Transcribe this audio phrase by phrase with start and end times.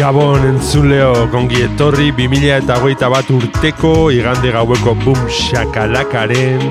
[0.00, 6.62] Gabon entzuleo kongi etorri 2000 eta hogeita bat urteko igande gaueko bum shakalakaren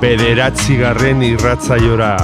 [0.00, 2.14] bederatzigarren irratzaiora.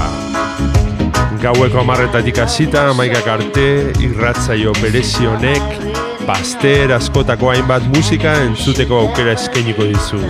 [1.43, 3.67] Gaueko amarretatik hasita maikak arte
[4.01, 5.77] irratzaio berezionek
[6.25, 10.23] Baster askotako hainbat musika entzuteko aukera eskainiko dizu.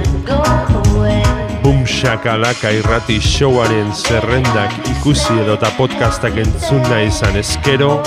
[1.63, 8.01] Bum shakalaka irrati showaren zerrendak ikusi edota podcastak entzun nahi izan eskero,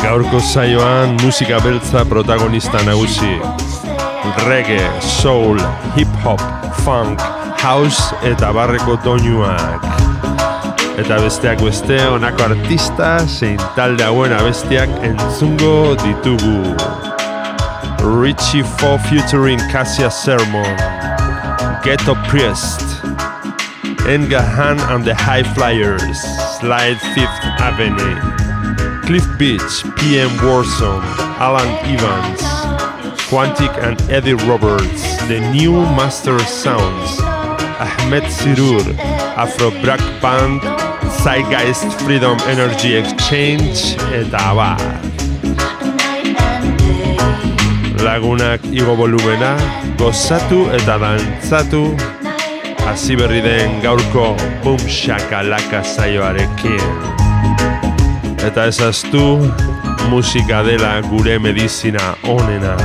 [0.03, 3.41] Gaurko zaioan musika beltza protagonista nagusi.
[4.47, 5.59] Reggae, soul,
[5.97, 6.41] hip-hop,
[6.85, 7.21] funk,
[7.63, 9.94] house eta barreko doinuak.
[10.95, 16.61] Eta besteak beste honako artista zein talde hauen abestiak entzungo ditugu.
[18.05, 20.77] Richie Fo featuring Cassia Sermon,
[21.83, 22.81] Ghetto Priest,
[24.07, 26.21] Engahan and the High Flyers,
[26.61, 28.21] Slide Fifth Avenue,
[29.03, 31.03] Cliff Beach, PM Warzone,
[31.41, 32.41] Alan Evans,
[33.29, 37.19] Quantic and Eddie Roberts, The New Mastersounds,
[37.81, 38.97] Ahmed Sirur,
[39.37, 40.84] Afro Black Band,
[41.25, 44.77] Zeitgeist Freedom Energy Exchange, eta abar.
[48.05, 49.55] Lagunak igo volumena,
[49.97, 51.97] gozatu eta dantzatu,
[52.85, 56.85] hasi berri den gaurko boom shakalaka zaioarekin.
[58.45, 59.49] Eta ezaztu,
[60.13, 62.77] musika dela gure medizina onena.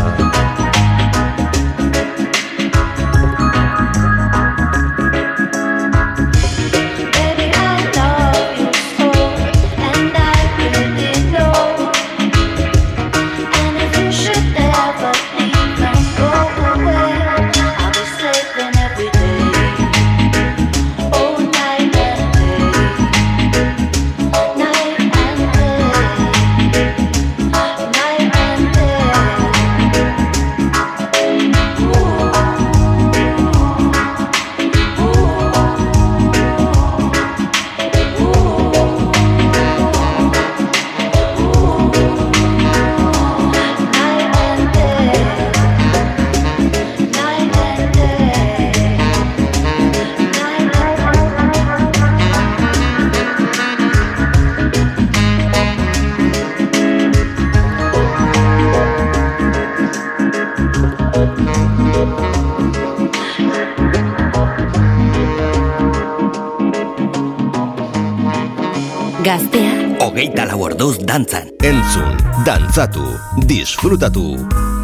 [69.30, 69.74] Gaztea.
[70.02, 71.52] Hogeita lau orduz dantzan.
[71.62, 72.16] Entzun,
[72.48, 73.06] dantzatu,
[73.46, 74.24] disfrutatu.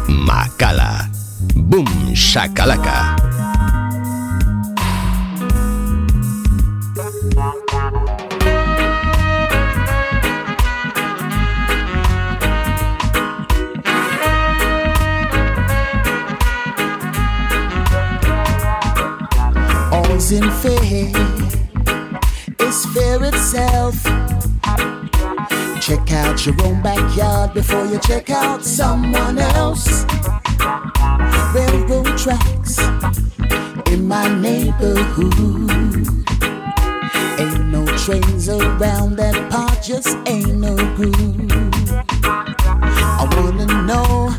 [0.06, 1.10] Makala.
[1.56, 3.18] Boom, shakalaka.
[19.90, 21.10] all's in fair.
[22.60, 24.35] It's fair itself.
[25.86, 30.04] Check out your own backyard before you check out someone else.
[31.54, 32.80] Railroad tracks
[33.92, 35.70] in my neighborhood.
[37.38, 41.52] Ain't no trains around that part, just ain't no groove.
[42.24, 44.30] I wanna know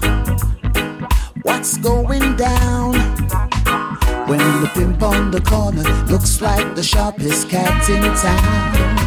[1.43, 2.91] what's going down.
[4.27, 9.06] When the pimp on the corner looks like the sharpest cat in town.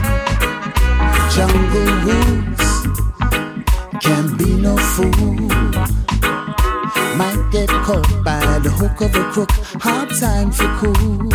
[1.35, 2.87] Jungle rules
[4.01, 5.11] can be no fool.
[7.17, 9.51] Might get caught by the hook of a crook.
[9.81, 11.29] Hard time for cool.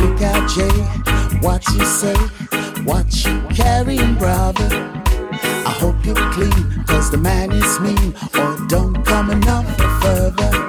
[0.00, 2.14] Look at Jay, what you say,
[2.84, 4.68] what you carrying, brother.
[5.66, 9.66] I hope you're clean, cause the man is mean, or don't come enough
[10.02, 10.63] further.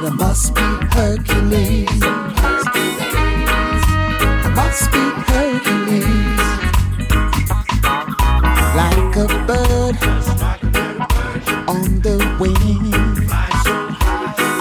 [0.00, 0.62] But I must be
[0.94, 1.88] Hercules.
[4.44, 6.38] I must be Hercules.
[8.78, 9.96] Like a bird
[11.66, 12.92] on the wing.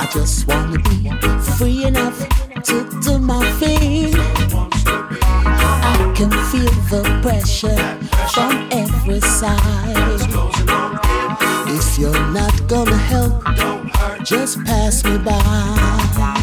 [0.02, 1.12] I just wanna be
[1.56, 2.18] free enough
[2.64, 4.16] to do my thing.
[5.46, 7.78] I can feel the pressure
[8.34, 10.20] from every side.
[11.68, 13.44] If you're not gonna help,
[14.28, 16.37] just pass me by.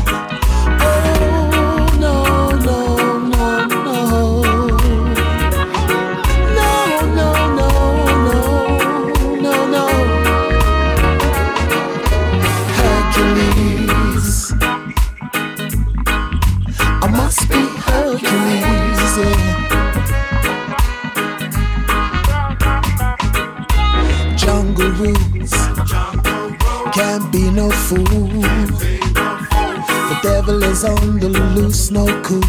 [30.84, 32.40] On the loose, no cool.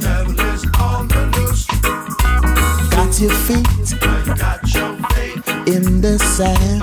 [0.00, 1.66] Devil is on the loose.
[2.90, 3.90] Got your feet
[5.66, 6.82] in the sand.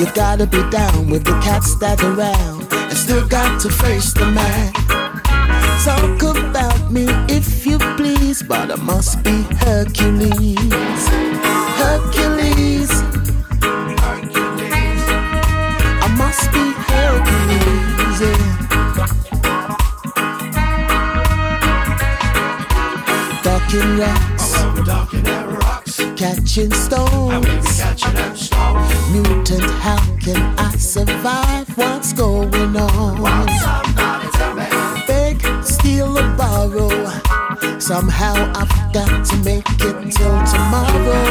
[0.00, 4.26] You gotta be down with the cats that around and still got to face the
[4.26, 4.72] man.
[5.84, 10.56] Talk about me if you please, but I must be Hercules.
[11.78, 12.31] Hercules.
[23.72, 24.52] Ducking rocks,
[26.14, 27.80] catching stones.
[29.10, 31.74] Mutant, how can I survive?
[31.78, 33.22] What's going on?
[35.06, 36.90] Beg, steal, or borrow.
[37.78, 41.21] Somehow I've got to make it till tomorrow.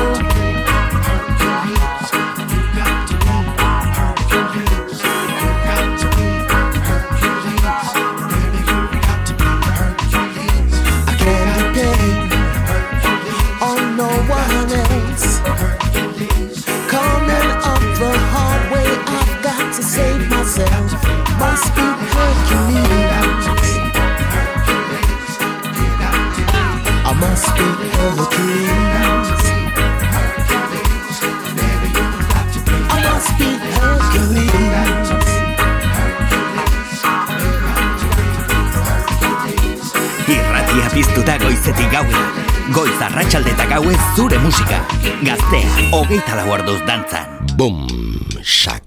[46.11, 47.23] Hogeita lau orduz dantzan.
[47.55, 47.87] Boom,
[48.43, 48.80] shakalaka.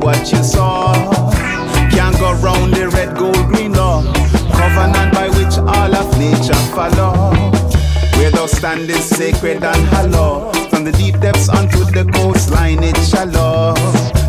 [0.00, 0.92] What you saw.
[1.90, 4.02] Can't go round the red, gold, green law.
[4.52, 7.32] Covenant by which all of nature follow.
[8.16, 10.52] Where thou standest sacred and hollow.
[10.70, 13.74] From the deep depths unto the coastline, it's shallow.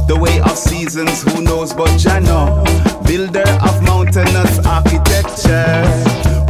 [0.07, 2.63] The way of seasons, who knows but Jah know.
[3.05, 5.83] Builder of mountainous architecture.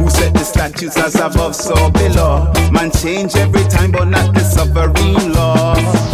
[0.00, 2.52] Who set the statutes as above, so below.
[2.72, 6.11] Man change every time, but not the sovereign law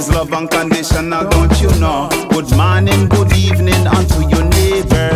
[0.00, 2.08] is love unconditional, don't you know?
[2.30, 5.10] Good morning, good evening, unto your neighbor.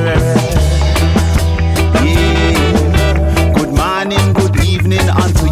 [2.04, 3.52] Yeah.
[3.56, 5.43] Good morning, good evening, unto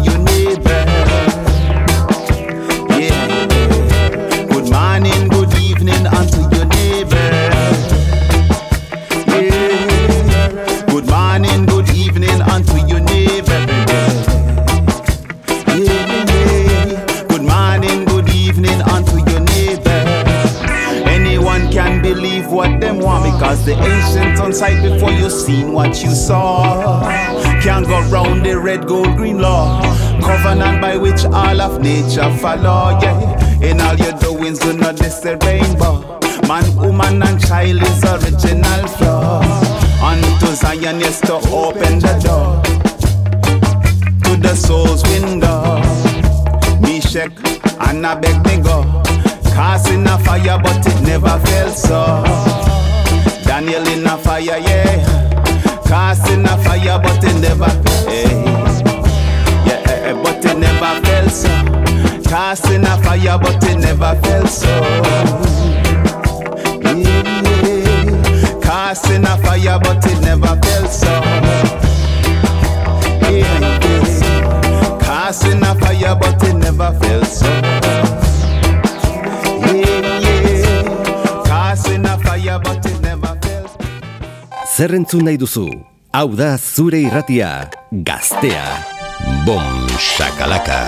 [23.53, 27.01] because the ancient on sight before you seen what you saw.
[27.61, 29.81] Can't go round the red, gold, green law.
[30.21, 32.97] Covenant by which all of nature follow.
[33.01, 36.19] Yeah, in all your doings, do not diss the rainbow.
[36.47, 39.41] Man, woman, and child is original flaw.
[40.03, 42.61] Unto Zion is to open the door
[44.23, 45.79] to the soul's window.
[46.81, 47.01] Me
[47.87, 48.83] and I beg me go.
[49.53, 52.62] Casting a fire, but it never felt so.
[53.53, 55.83] Daniel in a fire, yeah.
[55.85, 57.69] Casting a fire, but it never,
[58.09, 58.25] hey.
[59.63, 61.49] yeah, eh, but it never felt so.
[62.27, 64.67] Casting a fire, but it never felt so.
[66.81, 68.59] Yeah, yeah.
[68.59, 71.11] Casting a fire, but it never felt so.
[73.21, 74.99] Yeah, yeah.
[74.99, 77.72] Casting a fire, but it never felt so.
[84.73, 85.67] Zer entzun nahi duzu?
[86.17, 87.69] Hau da zure irratia,
[88.07, 88.63] gaztea.
[89.45, 90.79] Bom, shakalaka.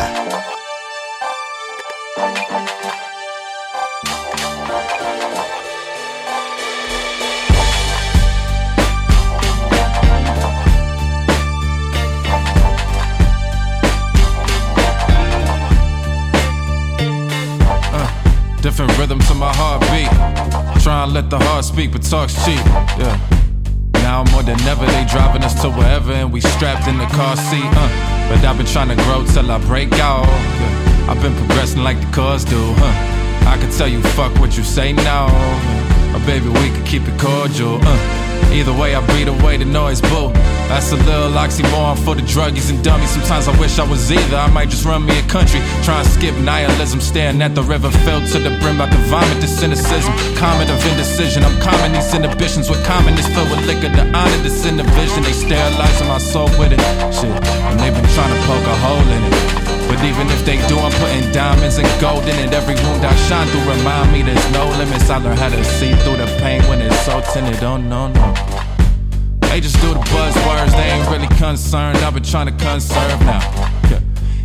[17.93, 20.09] Uh, different rhythm to my heartbeat.
[20.81, 22.65] Try and let the heart speak, but talk's cheap.
[22.97, 23.44] Yeah.
[24.05, 27.35] Now more than ever, they driving us to wherever, and we strapped in the car
[27.35, 27.65] seat.
[27.65, 28.29] Uh.
[28.29, 30.27] But I've been trying to grow till I break out.
[31.09, 32.61] I've been progressing like the cars do.
[32.77, 33.49] Huh.
[33.49, 35.25] I can tell you fuck what you say now.
[36.13, 37.79] Or baby, we could keep it cordial.
[37.81, 38.51] Uh.
[38.53, 40.31] Either way, I beat away the noise, boo.
[40.67, 43.11] That's a little oxymoron for the druggies and dummies.
[43.11, 44.37] Sometimes I wish I was either.
[44.37, 45.61] I might just run me a country.
[45.83, 46.99] Try and skip nihilism.
[46.99, 48.75] Staring at the river filled to the brim.
[48.81, 50.11] About to vomit the cynicism.
[50.35, 51.43] Comet of indecision.
[51.43, 52.69] I'm calming these inhibitions.
[52.69, 53.89] With commonness filled with liquor.
[53.93, 55.23] The honor that's in the vision.
[55.23, 56.81] They sterilizing my soul with it.
[57.13, 57.29] Shit.
[57.69, 59.65] And they've been trying to poke a hole in it.
[59.87, 62.53] But even if they do, I'm putting diamonds and gold in it.
[62.53, 65.09] Every wound I shine through remind me there's no limits.
[65.09, 67.63] I learn how to see through the pain when it's so tinted.
[67.63, 68.64] Oh no, no.
[69.55, 71.97] They just do the buzzwords, they ain't really concerned.
[71.99, 73.39] I've been trying to conserve now.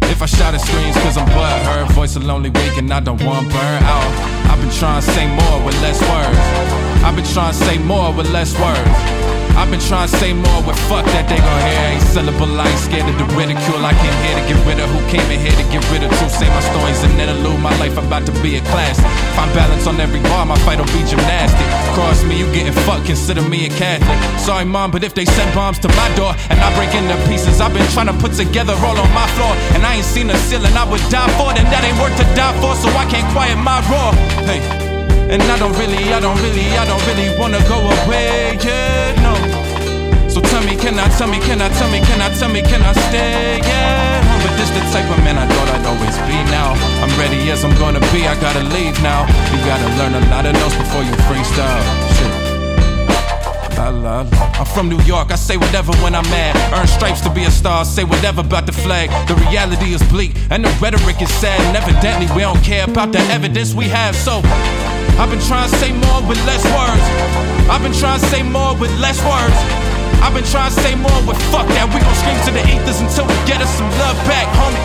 [0.03, 3.21] If I shout at screens cause I'm butthurt, voice a lonely weak and I don't
[3.25, 4.07] want burn out.
[4.49, 7.03] I've been trying to say more with less words.
[7.03, 9.20] I've been trying to say more with less words.
[9.61, 11.93] I've been trying to say more with fuck that they gon' hear.
[11.93, 13.85] Ain't syllable, I ain't scared of the ridicule.
[13.85, 16.09] I came here to get rid of who came in here to get rid of
[16.17, 16.33] two.
[16.33, 19.05] Say my stories an interlude, my life about to be a classic.
[19.37, 21.69] Find balance on every bar, my fight will be gymnastic.
[21.93, 24.17] Cross me, you getting fucked, consider me a Catholic.
[24.41, 27.61] Sorry, mom, but if they send bombs to my door and I break into pieces,
[27.61, 29.53] I've been trying to put together all on my floor.
[29.77, 32.25] And I ain't seen a ceiling I would die for, then that ain't worth to
[32.33, 34.17] die for, so I can't quiet my roar.
[34.49, 34.90] Hey.
[35.31, 39.39] And I don't really, I don't really, I don't really wanna go away, yeah, no.
[40.29, 42.63] So tell me, can I, tell me, can I, tell me, can I, tell me,
[42.63, 44.43] can I stay, yeah?
[44.43, 46.75] But this the type of man I thought I'd always be now.
[46.99, 49.23] I'm ready as I'm gonna be, I gotta leave now.
[49.55, 51.87] You gotta learn a lot of notes before you freestyle.
[52.19, 52.51] Shit.
[53.81, 56.55] I'm from New York, I say whatever when I'm mad.
[56.75, 59.11] Earn stripes to be a star, say whatever about the flag.
[59.27, 61.61] The reality is bleak, and the rhetoric is sad.
[61.61, 64.15] And evidently, we don't care about the evidence we have.
[64.15, 64.43] So,
[65.21, 67.05] I've been trying to say more with less words.
[67.69, 69.55] I've been trying to say more with less words.
[70.25, 71.93] I've been trying to say more with fuck that.
[71.93, 74.81] We gon' scream to the ethers until we get us some love back, homie.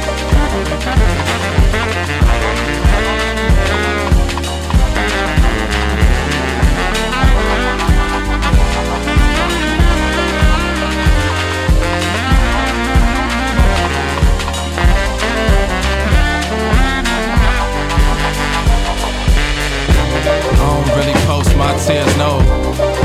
[20.66, 22.42] I don't really post my tears, no.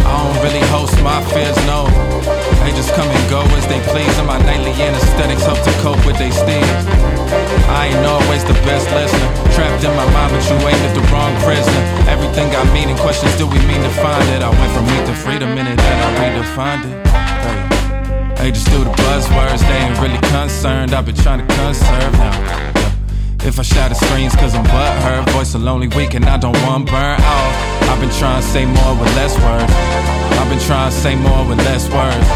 [0.09, 1.85] I don't really host my fears, no.
[2.65, 6.01] They just come and go as they please, and my nightly anesthetics help to cope
[6.09, 6.85] with they steers.
[7.69, 9.29] I ain't always the best listener.
[9.53, 11.85] Trapped in my mind, but you aimed at the wrong prisoner.
[12.09, 14.41] Everything got meaning, questions do we mean to find it?
[14.41, 16.97] I went from meat to freedom in it, then I redefined it.
[17.13, 17.61] Hey.
[18.41, 20.95] They just do the buzzwords, they ain't really concerned.
[20.95, 22.60] I've been trying to conserve now.
[23.43, 26.87] If I at screens cause I'm butthurt, voice a lonely weak and I don't want
[26.87, 27.53] burn out.
[27.89, 29.73] I've been trying to say more with less words.
[30.37, 32.27] I've been trying to say more with less words.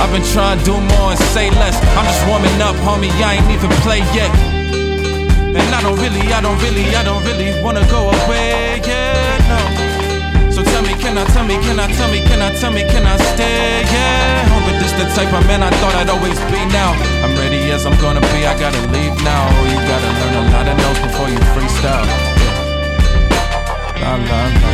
[0.00, 1.76] I've been trying to do more and say less.
[1.96, 4.32] I'm just warming up, homie, I ain't even played yet.
[5.52, 9.87] And I don't really, I don't really, I don't really wanna go away, yeah, no
[10.78, 13.04] tell me, can I tell me, can I tell me, can I tell me, can
[13.04, 13.82] I stay?
[13.82, 16.94] Yeah, home, but this the type of man I thought I'd always be now.
[17.24, 19.42] I'm ready as I'm gonna be, I gotta leave now.
[19.66, 22.06] You gotta learn a lot of notes before you freestyle.
[23.98, 24.70] La la la.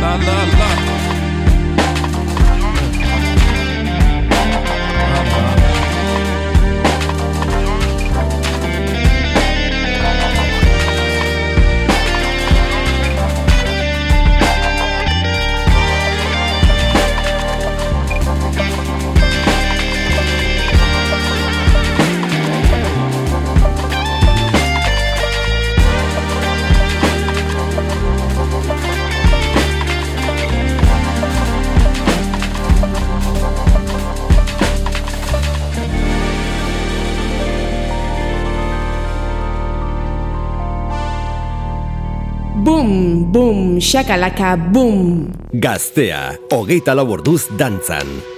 [0.00, 0.68] La la la.
[0.68, 0.98] la, la.
[5.20, 5.47] Uh-huh.
[43.32, 45.28] boom, shakalaka, boom.
[45.52, 48.37] Gaztea, hogeita laborduz dantzan.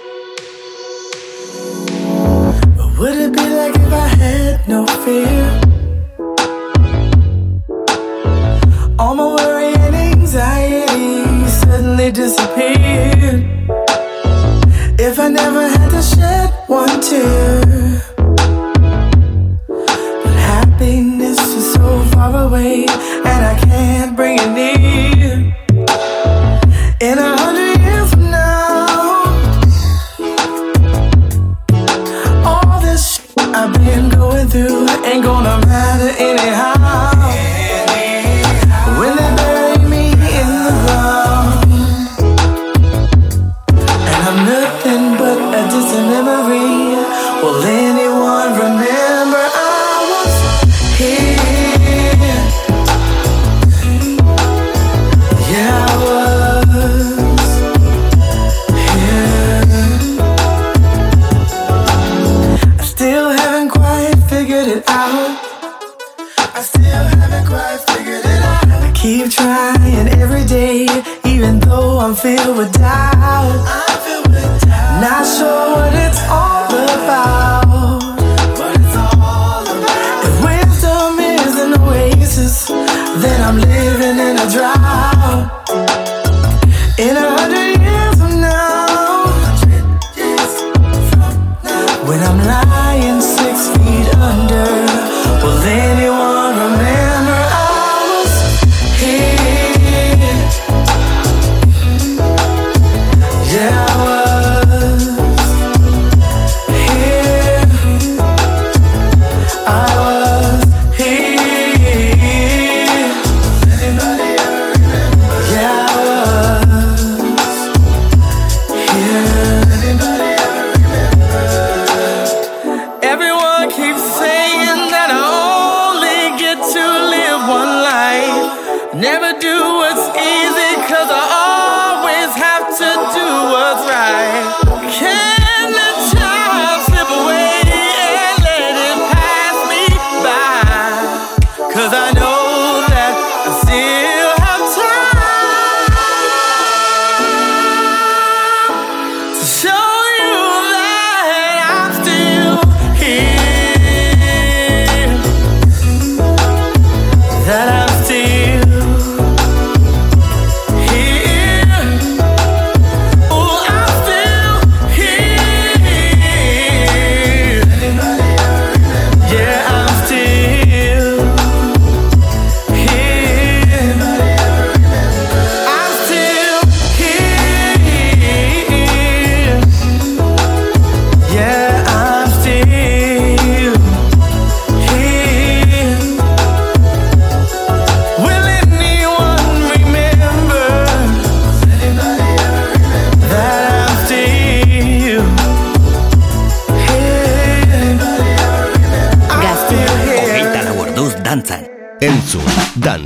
[142.02, 142.39] I know.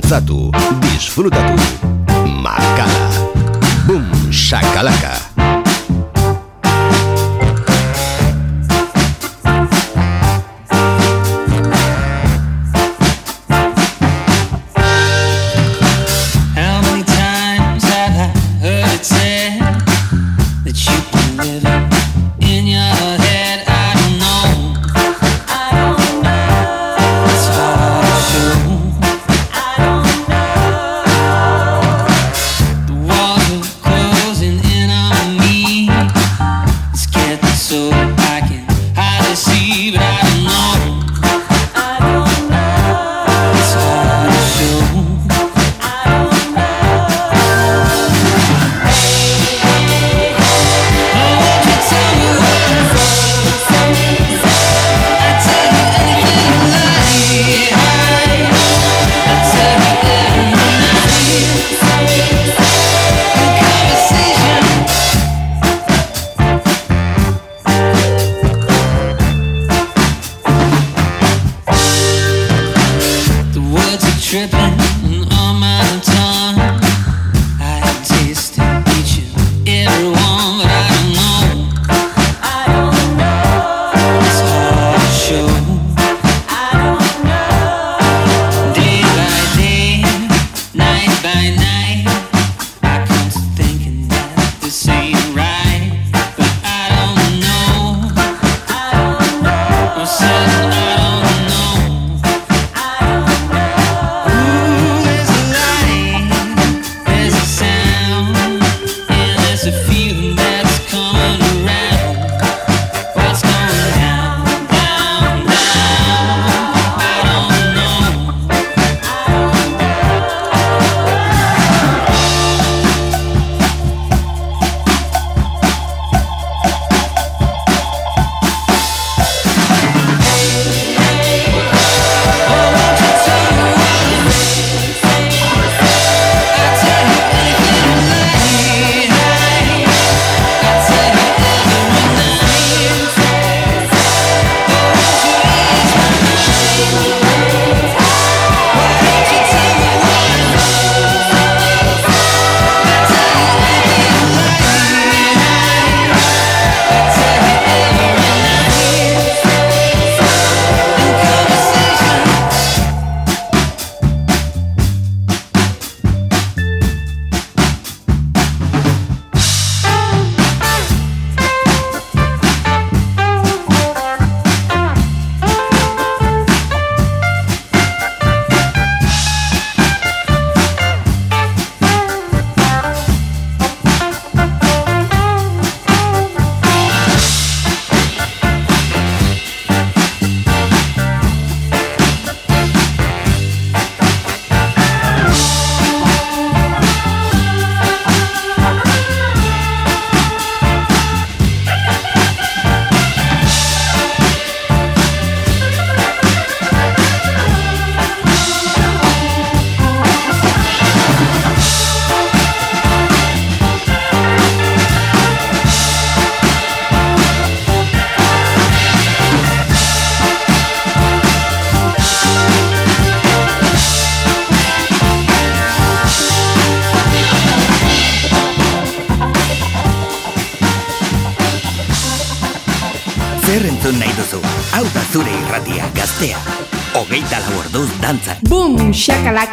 [0.05, 0.51] WhatsApp.
[0.81, 1.84] Desfruta do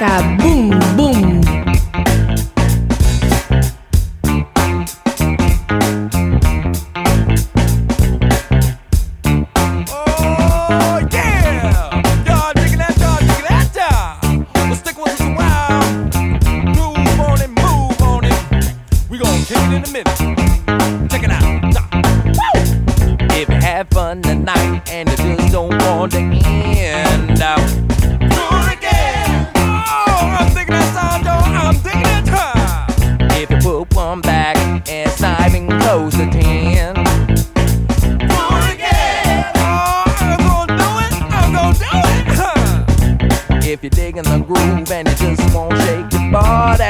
[0.03, 0.42] Yeah.
[35.93, 36.95] close again.
[43.65, 46.82] If you're digging the groove and you just won't shake your body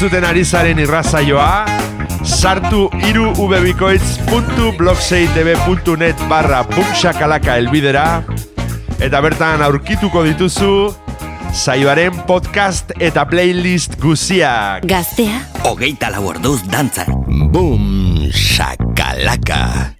[0.00, 1.68] entzuten ari zaren irrazaioa,
[2.24, 8.24] sartu iru ubebikoitz.blogseitb.net barra bumxakalaka elbidera,
[8.96, 10.88] eta bertan aurkituko dituzu,
[11.52, 14.88] saioaren podcast eta playlist guziak.
[14.88, 17.12] Gaztea, hogeita laborduz dantzak.
[17.52, 19.99] Bum, shakalaka.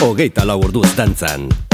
[0.00, 1.65] Hogeita lau orduz dantzan.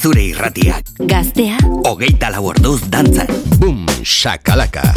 [0.00, 0.84] Zure irratiak.
[0.98, 3.30] Gaztea, Hogeita lau orduz dantzan.
[3.58, 4.92] Bum, shakalaka.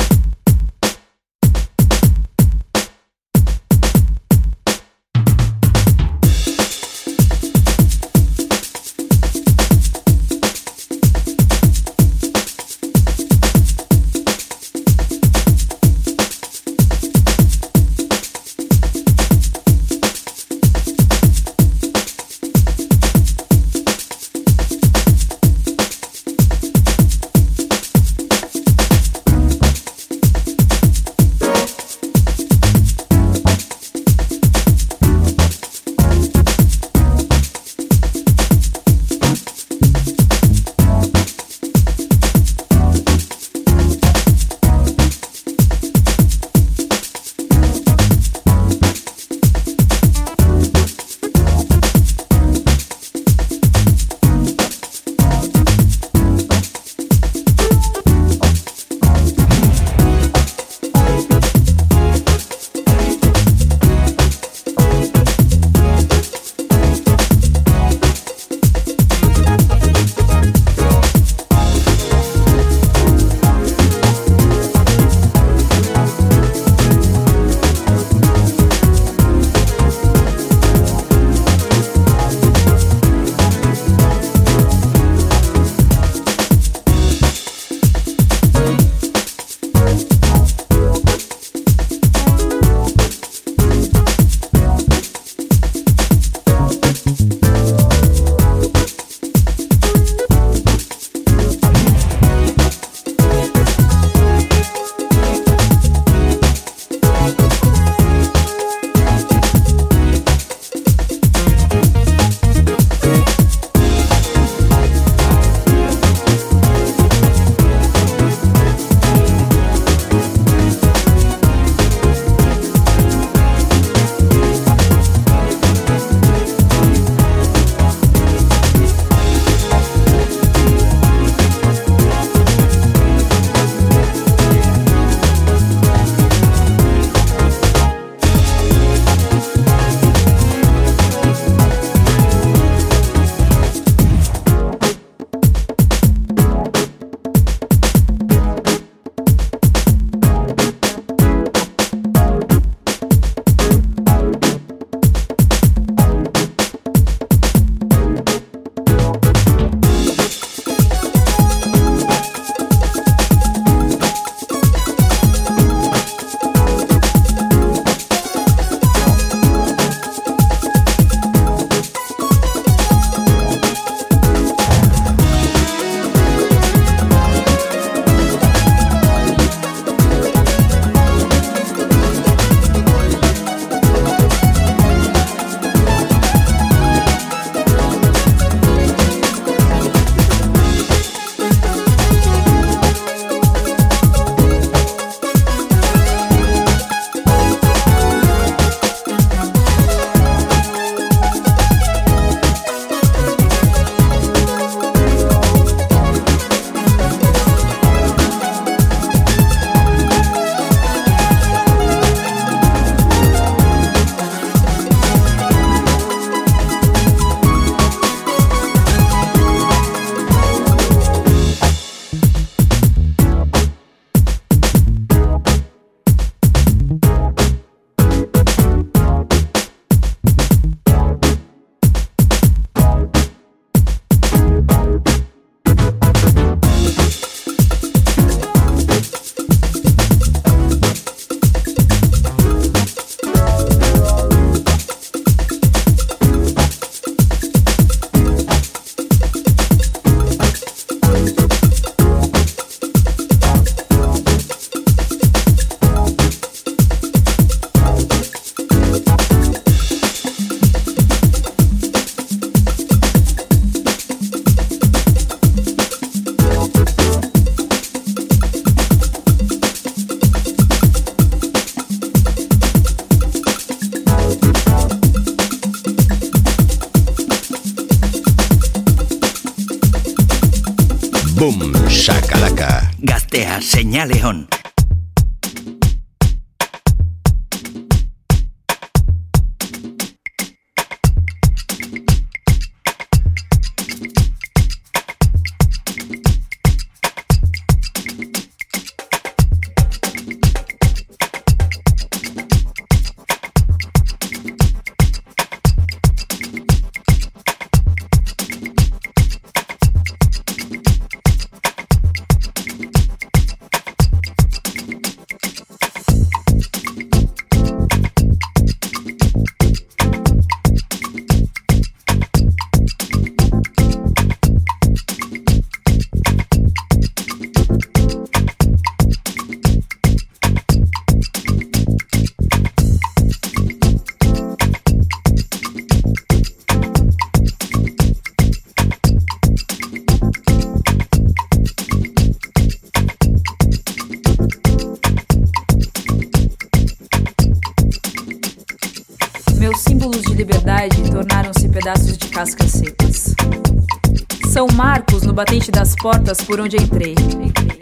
[356.01, 357.15] Portas por onde entrei.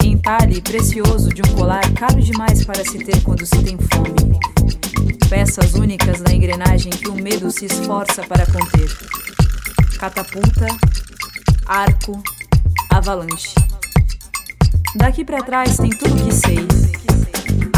[0.04, 4.38] Entalhe precioso de um colar caro demais para se ter quando se tem fome.
[5.30, 8.90] Peças únicas da engrenagem que o medo se esforça para conter.
[9.98, 10.68] Catapulta,
[11.66, 12.22] arco,
[12.92, 13.56] avalanche.
[14.96, 16.68] Daqui para trás tem tudo que sei.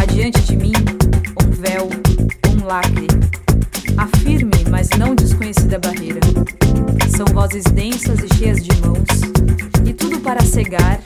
[0.01, 0.73] Adiante de mim,
[1.43, 1.89] um véu,
[2.49, 3.07] um lacre.
[4.01, 6.19] A firme, mas não desconhecida barreira.
[7.15, 9.05] São vozes densas e cheias de mãos,
[9.85, 10.99] e tudo para cegar,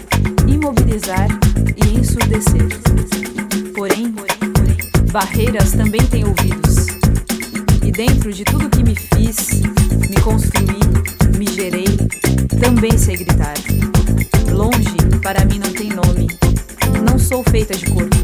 [0.47, 1.27] imobilizar
[1.75, 2.69] e ensurdecer.
[3.75, 4.15] Porém,
[5.11, 6.87] barreiras também têm ouvidos.
[7.83, 9.61] E dentro de tudo que me fiz,
[10.09, 10.79] me construí,
[11.37, 11.97] me gerei,
[12.61, 13.55] também sei gritar.
[14.53, 16.29] Longe, para mim não tem nome.
[17.05, 18.15] Não sou feita de corpo.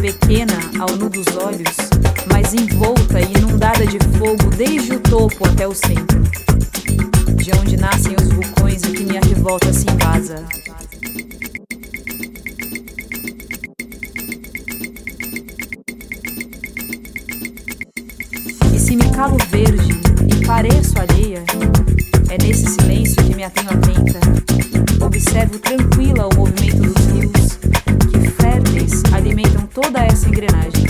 [0.00, 1.76] Pequena ao nu dos olhos,
[2.30, 6.20] mas envolta e inundada de fogo desde o topo até o centro.
[7.36, 10.44] De onde nascem os vulcões e que minha revolta se invasa.
[18.72, 19.92] E se me calo verde
[20.28, 21.42] e pareço alheia,
[22.30, 24.20] é nesse silêncio que me atenho atenta.
[25.04, 27.58] Observo tranquila o movimento dos rios,
[28.10, 30.86] que férteis alimentam toda essa engrenagem,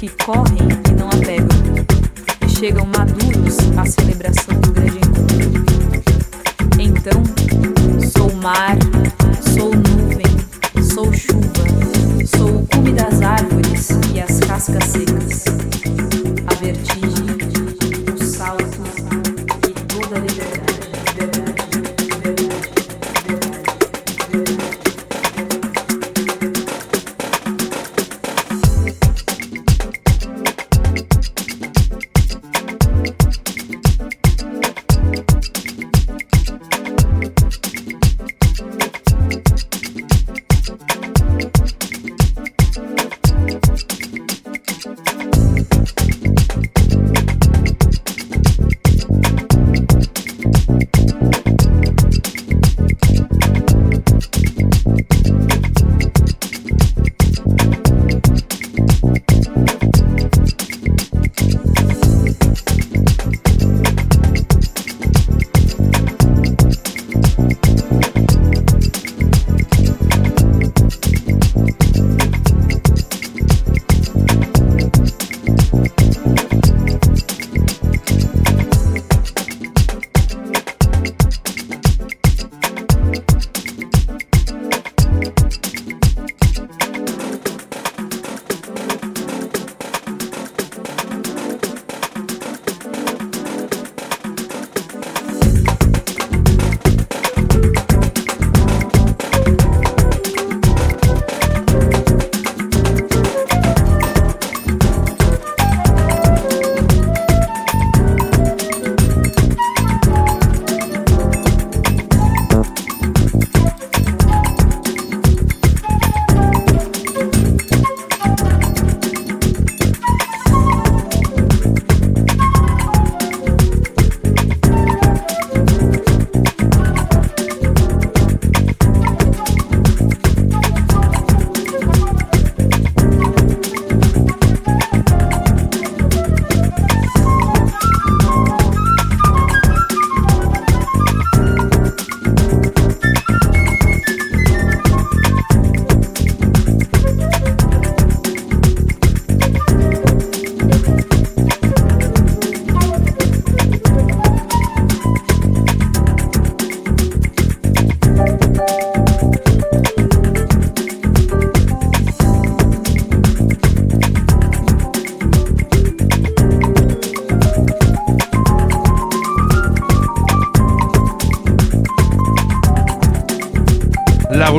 [0.00, 0.56] que correm
[0.88, 1.46] e não apegam,
[2.42, 4.58] e chegam maduros à celebração.
[4.58, 4.69] do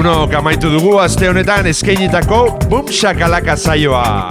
[0.02, 4.30] Laguno amaitu dugu aste honetan eskainitako Bum Shakalaka saioa.